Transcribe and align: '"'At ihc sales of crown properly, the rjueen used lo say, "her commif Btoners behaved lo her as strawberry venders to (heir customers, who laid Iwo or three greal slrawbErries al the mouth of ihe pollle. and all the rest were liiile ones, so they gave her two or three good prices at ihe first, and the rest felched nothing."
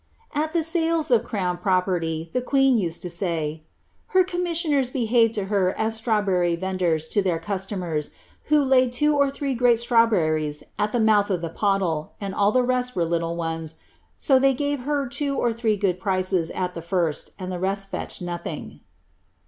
'"'At 0.43 0.53
ihc 0.55 0.63
sales 0.63 1.11
of 1.11 1.21
crown 1.21 1.57
properly, 1.59 2.31
the 2.33 2.41
rjueen 2.41 2.75
used 2.75 3.05
lo 3.05 3.09
say, 3.09 3.61
"her 4.07 4.23
commif 4.25 4.65
Btoners 4.65 4.91
behaved 4.91 5.37
lo 5.37 5.45
her 5.45 5.77
as 5.77 5.93
strawberry 5.97 6.55
venders 6.55 7.07
to 7.09 7.23
(heir 7.23 7.37
customers, 7.37 8.09
who 8.45 8.63
laid 8.63 8.93
Iwo 8.93 9.13
or 9.13 9.29
three 9.29 9.53
greal 9.53 9.75
slrawbErries 9.75 10.63
al 10.79 10.87
the 10.87 10.99
mouth 10.99 11.29
of 11.29 11.43
ihe 11.45 11.53
pollle. 11.53 12.13
and 12.19 12.33
all 12.33 12.51
the 12.51 12.63
rest 12.63 12.95
were 12.95 13.05
liiile 13.05 13.35
ones, 13.35 13.75
so 14.17 14.39
they 14.39 14.55
gave 14.55 14.79
her 14.79 15.07
two 15.07 15.37
or 15.37 15.53
three 15.53 15.77
good 15.77 15.99
prices 15.99 16.49
at 16.49 16.75
ihe 16.75 16.83
first, 16.83 17.29
and 17.37 17.51
the 17.51 17.59
rest 17.59 17.91
felched 17.91 18.23
nothing." 18.23 18.79